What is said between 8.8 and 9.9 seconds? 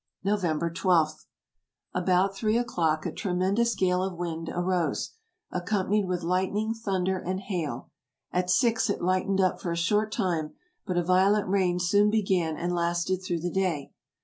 it lightened up for a